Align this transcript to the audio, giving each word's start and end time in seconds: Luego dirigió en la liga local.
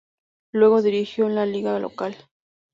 Luego 0.51 0.81
dirigió 0.81 1.27
en 1.27 1.35
la 1.35 1.45
liga 1.45 1.77
local. 1.77 2.15